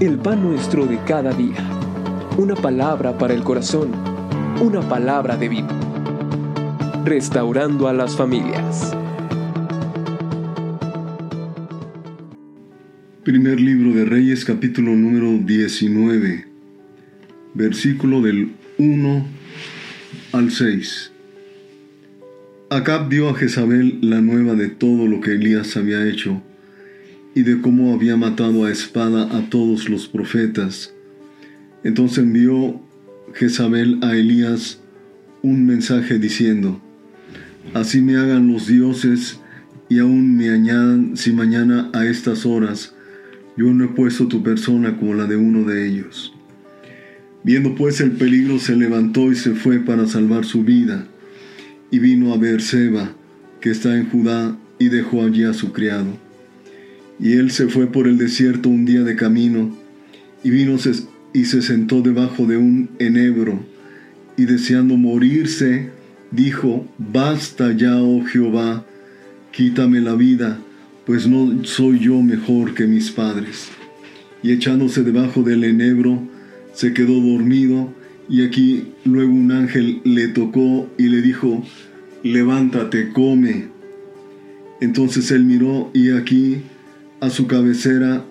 [0.00, 1.56] el pan nuestro de cada día.
[2.36, 3.92] Una palabra para el corazón,
[4.60, 5.68] una palabra de vida.
[7.04, 8.94] Restaurando a las familias.
[13.24, 16.44] Primer libro de Reyes capítulo número 19,
[17.54, 19.26] versículo del 1
[20.32, 21.12] al 6.
[22.68, 26.42] Acab dio a Jezabel la nueva de todo lo que Elías había hecho
[27.36, 30.94] y de cómo había matado a espada a todos los profetas.
[31.84, 32.80] Entonces envió
[33.34, 34.80] Jezabel a Elías
[35.42, 36.80] un mensaje diciendo,
[37.74, 39.38] Así me hagan los dioses
[39.90, 42.94] y aún me añadan si mañana a estas horas
[43.54, 46.32] yo no he puesto tu persona como la de uno de ellos.
[47.44, 51.06] Viendo pues el peligro se levantó y se fue para salvar su vida,
[51.90, 53.12] y vino a Beerseba,
[53.60, 56.25] que está en Judá, y dejó allí a su criado.
[57.18, 59.76] Y él se fue por el desierto un día de camino,
[60.44, 60.76] y vino
[61.32, 63.60] y se sentó debajo de un enebro,
[64.36, 65.90] y deseando morirse,
[66.30, 68.84] dijo, Basta ya, oh Jehová,
[69.50, 70.58] quítame la vida,
[71.06, 73.68] pues no soy yo mejor que mis padres.
[74.42, 76.20] Y echándose debajo del enebro,
[76.74, 77.92] se quedó dormido,
[78.28, 81.64] y aquí luego un ángel le tocó y le dijo,
[82.22, 83.68] Levántate, come.
[84.80, 86.62] Entonces él miró, y aquí
[87.20, 88.24] a su cabecera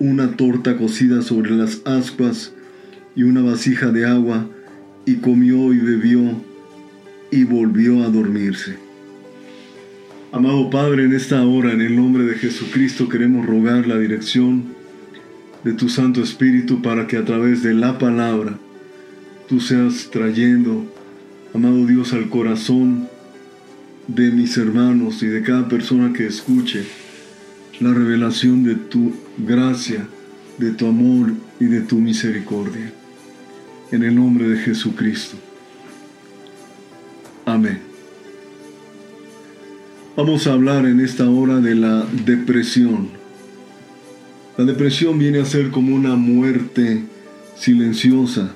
[0.00, 2.52] una torta cocida sobre las ascuas
[3.16, 4.46] y una vasija de agua,
[5.04, 6.40] y comió y bebió
[7.30, 8.76] y volvió a dormirse.
[10.30, 14.64] Amado Padre, en esta hora, en el nombre de Jesucristo, queremos rogar la dirección
[15.64, 18.58] de tu Santo Espíritu para que a través de la palabra
[19.48, 20.84] tú seas trayendo,
[21.54, 23.08] amado Dios, al corazón
[24.06, 26.84] de mis hermanos y de cada persona que escuche
[27.80, 30.06] la revelación de tu gracia,
[30.58, 32.92] de tu amor y de tu misericordia.
[33.92, 35.36] En el nombre de Jesucristo.
[37.46, 37.80] Amén.
[40.16, 43.08] Vamos a hablar en esta hora de la depresión.
[44.56, 47.04] La depresión viene a ser como una muerte
[47.56, 48.50] silenciosa.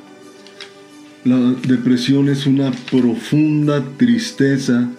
[1.24, 4.90] La depresión es una profunda tristeza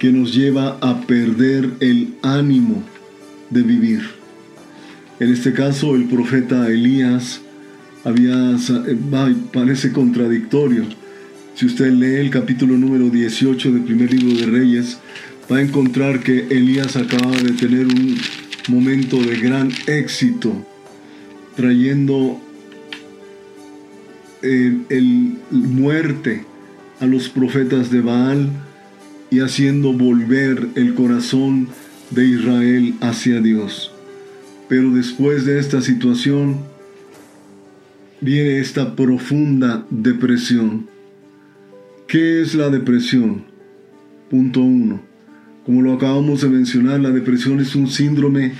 [0.00, 2.82] que nos lleva a perder el ánimo
[3.50, 4.02] de vivir.
[5.20, 7.40] En este caso, el profeta Elías
[8.04, 10.84] había, eh, parece contradictorio.
[11.54, 14.98] Si usted lee el capítulo número 18 del primer libro de Reyes,
[15.50, 18.16] va a encontrar que Elías acababa de tener un
[18.68, 20.52] momento de gran éxito,
[21.56, 22.40] trayendo
[24.42, 26.44] el, eh, el muerte
[27.00, 28.50] a los profetas de Baal
[29.30, 31.68] y haciendo volver el corazón
[32.10, 33.90] de Israel hacia Dios.
[34.68, 36.58] Pero después de esta situación
[38.20, 40.86] viene esta profunda depresión.
[42.06, 43.44] ¿Qué es la depresión?
[44.30, 45.00] Punto uno.
[45.64, 48.52] Como lo acabamos de mencionar, la depresión es un síndrome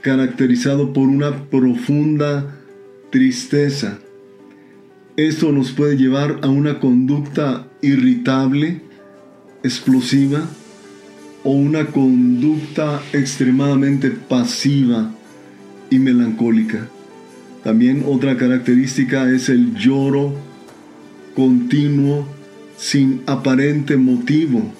[0.00, 2.58] caracterizado por una profunda
[3.10, 3.98] tristeza.
[5.16, 8.80] Esto nos puede llevar a una conducta irritable,
[9.62, 10.48] explosiva,
[11.44, 15.10] o una conducta extremadamente pasiva
[15.90, 16.88] y melancólica.
[17.62, 20.34] También otra característica es el lloro
[21.36, 22.26] continuo
[22.76, 24.72] sin aparente motivo.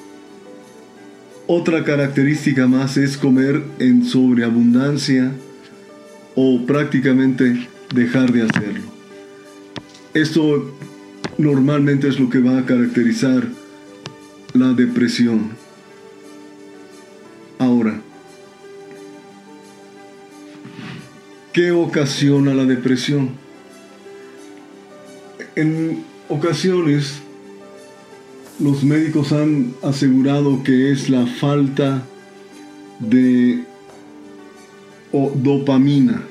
[1.47, 5.33] Otra característica más es comer en sobreabundancia
[6.35, 8.95] o prácticamente dejar de hacerlo.
[10.15, 10.75] Esto
[11.37, 13.47] normalmente es lo que va a caracterizar
[14.55, 15.64] la depresión.
[17.59, 18.01] Ahora,
[21.53, 23.31] ¿qué ocasiona la depresión?
[25.57, 27.21] En ocasiones,
[28.59, 32.05] los médicos han asegurado que es la falta
[33.01, 33.65] de
[35.13, 36.23] dopamina,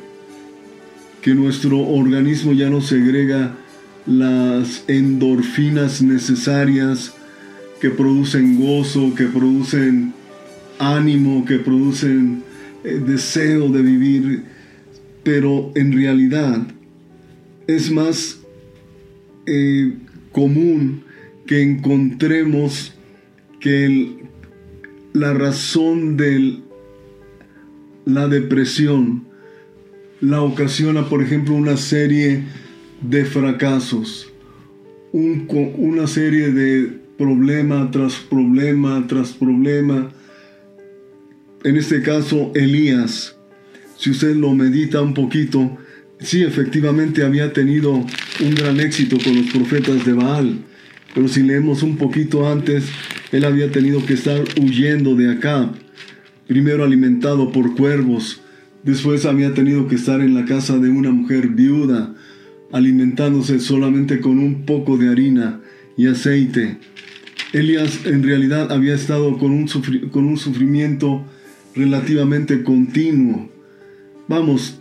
[1.21, 3.55] que nuestro organismo ya no segrega
[4.05, 7.13] las endorfinas necesarias
[7.79, 10.13] que producen gozo, que producen
[10.79, 12.43] ánimo, que producen
[12.83, 14.43] eh, deseo de vivir,
[15.23, 16.67] pero en realidad
[17.67, 18.39] es más
[19.45, 19.93] eh,
[20.31, 21.03] común
[21.45, 22.93] que encontremos
[23.59, 24.17] que
[25.13, 26.59] la razón de
[28.05, 29.23] la depresión
[30.23, 32.43] la ocasiona, por ejemplo, una serie
[33.01, 34.31] de fracasos,
[35.11, 40.11] una serie de problema tras problema tras problema,
[41.63, 43.35] en este caso Elías,
[43.97, 45.77] si usted lo medita un poquito,
[46.19, 50.57] sí, efectivamente había tenido un gran éxito con los profetas de Baal,
[51.13, 52.85] pero si leemos un poquito antes,
[53.31, 55.71] él había tenido que estar huyendo de acá,
[56.47, 58.41] primero alimentado por cuervos,
[58.83, 62.13] después había tenido que estar en la casa de una mujer viuda,
[62.71, 65.61] alimentándose solamente con un poco de harina
[65.95, 66.77] y aceite.
[67.53, 69.67] Elías en realidad había estado con un,
[70.09, 71.23] con un sufrimiento
[71.75, 73.49] relativamente continuo.
[74.27, 74.79] Vamos,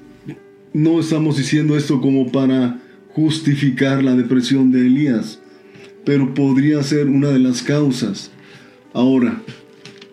[0.73, 5.41] no estamos diciendo esto como para justificar la depresión de Elías,
[6.05, 8.31] pero podría ser una de las causas.
[8.93, 9.43] Ahora,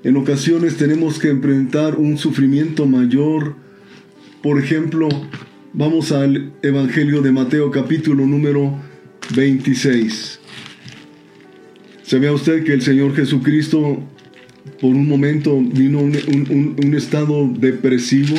[0.04, 3.56] en ocasiones tenemos que enfrentar un sufrimiento mayor.
[4.42, 5.10] Por ejemplo,
[5.74, 8.80] vamos al Evangelio de Mateo capítulo número
[9.36, 10.40] 26.
[12.04, 14.02] Se vea usted que el Señor Jesucristo
[14.81, 18.36] por un momento vino un, un estado depresivo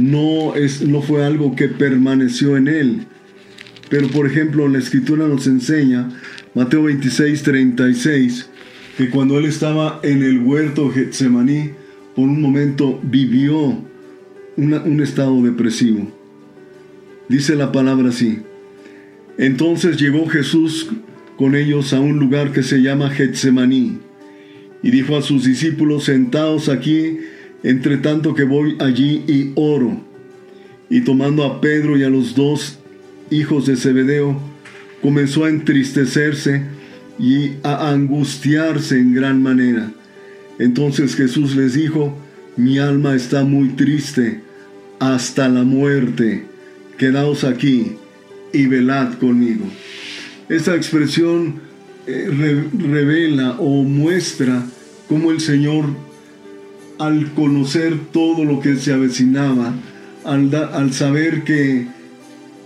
[0.00, 3.00] no, es, no fue algo que permaneció en él.
[3.88, 6.10] Pero por ejemplo, la escritura nos enseña,
[6.54, 8.48] Mateo 26, 36,
[8.96, 11.70] que cuando él estaba en el huerto Getsemaní,
[12.14, 13.82] por un momento vivió
[14.56, 16.10] un estado depresivo.
[17.28, 18.40] Dice la palabra así.
[19.38, 20.88] Entonces llegó Jesús
[21.36, 24.00] con ellos a un lugar que se llama Getsemaní
[24.82, 27.18] y dijo a sus discípulos, sentados aquí
[27.62, 30.00] entre tanto que voy allí y oro.
[30.90, 32.78] Y tomando a Pedro y a los dos
[33.30, 34.40] hijos de Zebedeo,
[35.02, 36.62] comenzó a entristecerse
[37.18, 39.92] y a angustiarse en gran manera.
[40.58, 42.16] Entonces Jesús les dijo,
[42.56, 44.40] mi alma está muy triste
[44.98, 46.46] hasta la muerte.
[46.96, 47.96] Quedaos aquí
[48.52, 49.64] y velad conmigo.
[50.48, 51.67] Esta expresión
[52.10, 54.64] eh, revela o muestra
[55.08, 55.84] cómo el Señor
[56.98, 59.74] al conocer todo lo que se avecinaba,
[60.24, 61.86] al, al saber que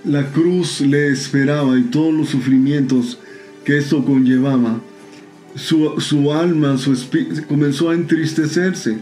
[0.04, 3.18] la cruz le esperaba y todos los sufrimientos
[3.64, 4.80] que esto conllevaba,
[5.56, 6.96] su, su alma, su
[7.48, 8.98] comenzó a entristecerse.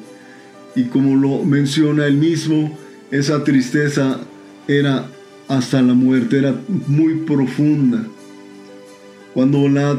[0.74, 2.78] Y como lo menciona él mismo,
[3.10, 4.20] esa tristeza
[4.68, 5.06] era
[5.48, 6.54] hasta la muerte, era
[6.86, 8.06] muy profunda.
[9.34, 9.98] Cuando la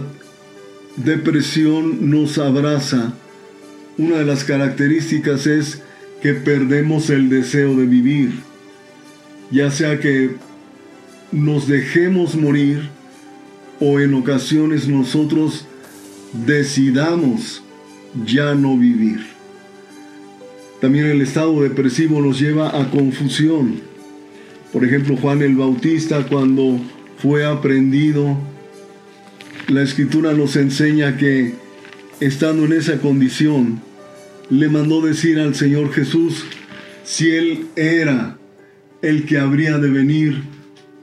[0.98, 3.14] depresión nos abraza,
[3.98, 5.82] una de las características es
[6.22, 8.32] que perdemos el deseo de vivir,
[9.52, 10.36] ya sea que
[11.32, 12.90] nos dejemos morir
[13.80, 15.66] o en ocasiones nosotros
[16.46, 17.64] decidamos
[18.26, 19.20] ya no vivir.
[20.80, 23.82] También el estado depresivo nos lleva a confusión.
[24.74, 26.80] Por ejemplo, Juan el Bautista cuando
[27.18, 28.38] fue aprendido,
[29.72, 31.54] la escritura nos enseña que
[32.20, 33.82] estando en esa condición,
[34.50, 36.44] le mandó decir al Señor Jesús
[37.06, 38.38] si Él era
[39.02, 40.44] el que habría de venir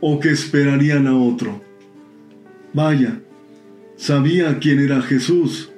[0.00, 1.62] o que esperarían a otro.
[2.74, 3.20] Vaya,
[3.96, 5.70] sabía quién era Jesús,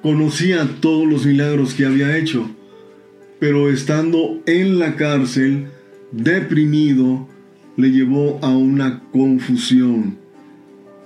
[0.00, 2.48] conocía todos los milagros que había hecho,
[3.40, 5.66] pero estando en la cárcel,
[6.12, 7.28] deprimido,
[7.76, 10.23] le llevó a una confusión.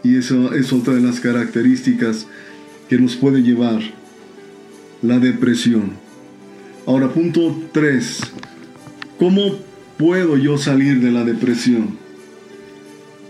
[0.03, 2.27] Y eso es otra de las características
[2.89, 3.81] que nos puede llevar
[5.03, 5.93] la depresión.
[6.87, 8.21] Ahora, punto 3.
[9.19, 9.59] ¿Cómo
[9.99, 11.99] puedo yo salir de la depresión?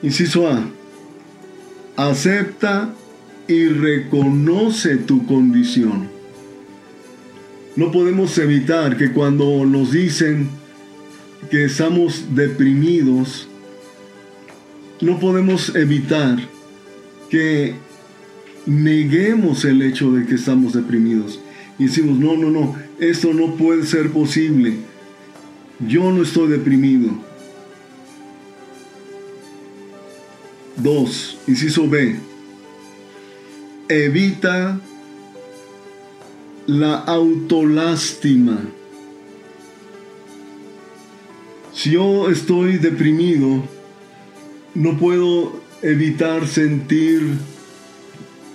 [0.02, 0.64] Inciso A.
[1.96, 2.94] Acepta
[3.48, 6.08] y reconoce tu condición.
[7.74, 10.48] No podemos evitar que cuando nos dicen
[11.50, 13.48] que estamos deprimidos,
[15.00, 16.38] no podemos evitar
[17.30, 17.74] que
[18.66, 21.40] neguemos el hecho de que estamos deprimidos
[21.78, 24.78] y decimos, no, no, no, esto no puede ser posible.
[25.86, 27.10] Yo no estoy deprimido.
[30.76, 32.16] Dos, inciso B,
[33.88, 34.80] evita
[36.66, 38.58] la autolástima.
[41.72, 43.62] Si yo estoy deprimido,
[44.74, 47.22] no puedo evitar sentir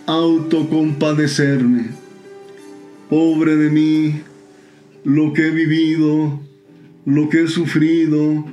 [0.05, 1.87] autocompadecerme.
[3.09, 4.21] Pobre de mí,
[5.03, 6.41] lo que he vivido,
[7.05, 8.45] lo que he sufrido,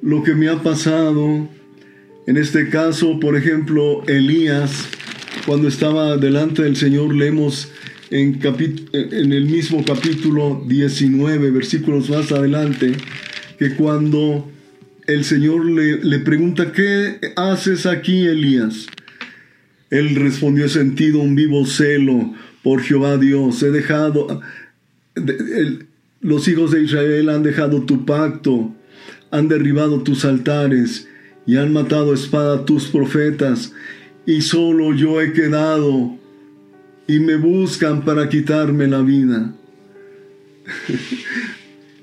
[0.00, 1.48] lo que me ha pasado.
[2.26, 4.88] En este caso, por ejemplo, Elías,
[5.46, 7.70] cuando estaba delante del Señor, leemos
[8.10, 8.40] en,
[8.92, 12.92] en el mismo capítulo 19, versículos más adelante,
[13.58, 14.48] que cuando
[15.08, 18.86] el Señor le, le pregunta, ¿qué haces aquí, Elías?
[19.90, 24.42] Él respondió, he sentido un vivo celo por Jehová Dios, he dejado,
[26.20, 28.74] los hijos de Israel han dejado tu pacto,
[29.30, 31.08] han derribado tus altares
[31.46, 33.72] y han matado a espada tus profetas,
[34.26, 36.18] y solo yo he quedado,
[37.06, 39.54] y me buscan para quitarme la vida.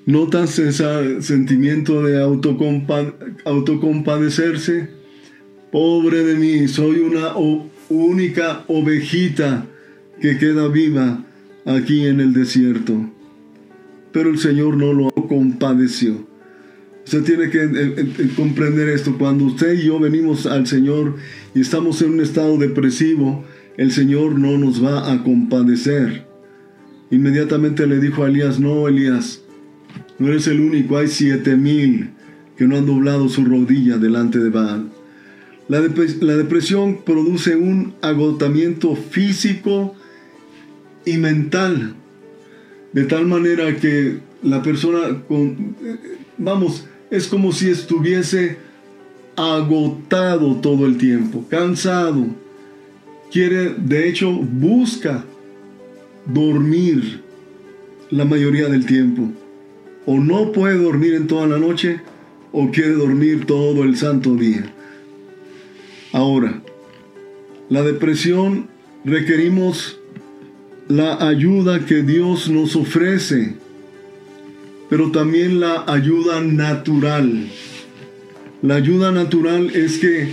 [0.06, 4.90] ¿Notas ese sentimiento de autocompadecerse?
[5.72, 7.34] Pobre de mí, soy una
[7.90, 9.66] única ovejita
[10.22, 11.26] que queda viva
[11.66, 13.10] aquí en el desierto.
[14.12, 16.28] Pero el Señor no lo compadeció.
[17.04, 19.18] Usted tiene que eh, eh, eh, comprender esto.
[19.18, 21.16] Cuando usted y yo venimos al Señor
[21.56, 23.44] y estamos en un estado depresivo,
[23.78, 26.28] el Señor no nos va a compadecer.
[27.10, 29.42] Inmediatamente le dijo a Elías, no, Elías,
[30.18, 32.12] no eres el único, hay siete mil
[32.58, 34.90] que no han doblado su rodilla delante de Baal.
[35.68, 39.96] La, depresión produce un agotamiento físico
[41.06, 41.96] y mental,
[42.94, 45.76] de tal manera que la persona, con,
[46.38, 48.58] vamos, es como si estuviese
[49.36, 52.28] agotado todo el tiempo, cansado.
[53.32, 55.26] Quiere, de hecho, busca
[56.26, 57.22] dormir
[58.12, 59.32] la mayoría del tiempo.
[60.06, 62.02] O no puede dormir en toda la noche
[62.52, 64.72] o quiere dormir todo el santo día.
[66.14, 66.62] Ahora,
[67.70, 68.68] la depresión
[69.04, 70.00] requerimos
[70.88, 73.56] la ayuda que Dios nos ofrece,
[74.90, 77.48] pero también la ayuda natural.
[78.62, 80.30] La ayuda natural es que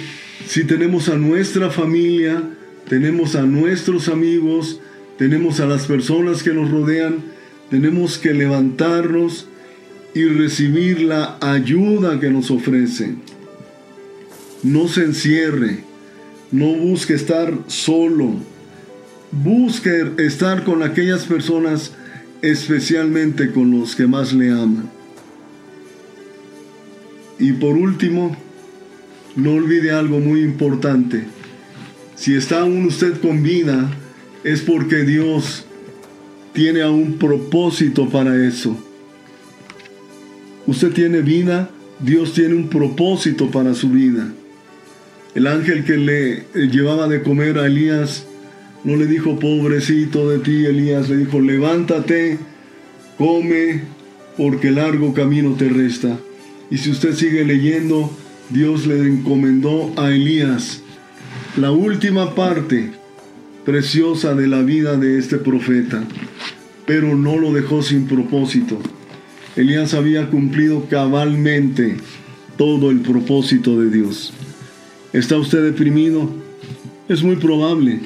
[0.47, 2.43] si tenemos a nuestra familia,
[2.89, 4.81] tenemos a nuestros amigos,
[5.19, 7.17] tenemos a las personas que nos rodean,
[7.71, 9.49] tenemos que levantarnos
[10.15, 13.15] y recibir la ayuda que nos ofrece.
[14.63, 15.85] No se encierre,
[16.51, 18.35] no busque estar solo,
[19.31, 21.93] busque estar con aquellas personas,
[22.43, 24.91] especialmente con los que más le aman.
[27.39, 28.37] Y por último,
[29.35, 31.25] no olvide algo muy importante.
[32.15, 33.91] Si está aún usted con vida,
[34.45, 35.65] es porque Dios
[36.53, 38.77] tiene un propósito para eso.
[40.67, 44.29] Usted tiene vida, Dios tiene un propósito para su vida.
[45.35, 48.27] El ángel que le eh, llevaba de comer a Elías
[48.85, 52.39] no le dijo, pobrecito de ti, Elías, le dijo, levántate,
[53.17, 53.83] come,
[54.37, 56.19] porque largo camino te resta.
[56.71, 58.11] Y si usted sigue leyendo,
[58.51, 60.83] Dios le encomendó a Elías
[61.57, 62.91] la última parte
[63.65, 66.03] preciosa de la vida de este profeta,
[66.87, 68.79] pero no lo dejó sin propósito.
[69.55, 71.97] Elías había cumplido cabalmente
[72.57, 74.33] todo el propósito de Dios.
[75.13, 76.31] ¿Está usted deprimido?
[77.09, 78.01] Es muy probable.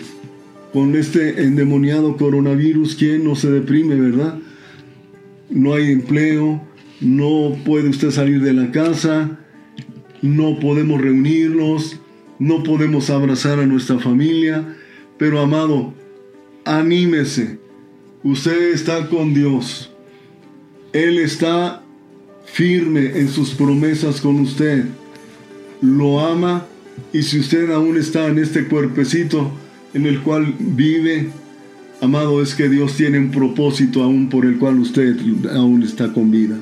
[0.72, 4.38] Con este endemoniado coronavirus, ¿quién no se deprime, verdad?
[5.48, 6.60] No hay empleo,
[7.00, 9.38] no puede usted salir de la casa,
[10.22, 12.00] no podemos reunirnos,
[12.40, 14.76] no podemos abrazar a nuestra familia,
[15.16, 15.94] pero amado,
[16.64, 17.58] anímese.
[18.24, 19.92] Usted está con Dios.
[20.96, 21.82] Él está
[22.46, 24.86] firme en sus promesas con usted.
[25.82, 26.64] Lo ama
[27.12, 29.52] y si usted aún está en este cuerpecito
[29.92, 31.28] en el cual vive,
[32.00, 35.18] amado, es que Dios tiene un propósito aún por el cual usted
[35.54, 36.56] aún está con vida.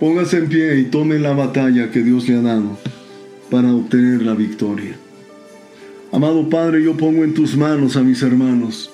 [0.00, 2.76] Póngase en pie y tome la batalla que Dios le ha dado
[3.52, 4.96] para obtener la victoria.
[6.10, 8.90] Amado Padre, yo pongo en tus manos a mis hermanos.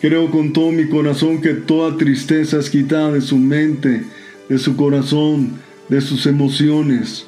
[0.00, 4.04] Creo con todo mi corazón que toda tristeza es quitada de su mente,
[4.48, 5.52] de su corazón,
[5.88, 7.26] de sus emociones.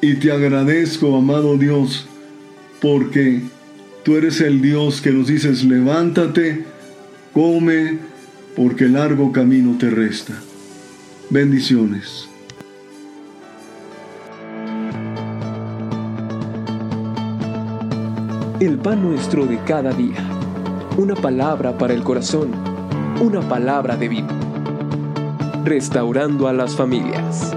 [0.00, 2.06] Y te agradezco, amado Dios,
[2.80, 3.40] porque
[4.04, 6.64] tú eres el Dios que nos dices, levántate,
[7.32, 7.98] come,
[8.54, 10.40] porque largo camino te resta.
[11.28, 12.28] Bendiciones.
[18.60, 20.39] El pan nuestro de cada día.
[21.00, 22.50] Una palabra para el corazón.
[23.22, 24.28] Una palabra de vida.
[25.64, 27.56] Restaurando a las familias.